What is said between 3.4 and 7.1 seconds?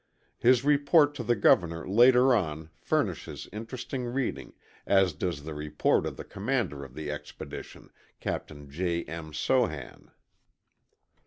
interesting reading, as does the report of the commander of